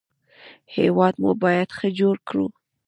هېواد 0.75 1.13
مو 1.21 1.31
باید 1.43 1.69
ښه 1.77 1.87
جوړ 1.99 2.15
کړو 2.27 2.45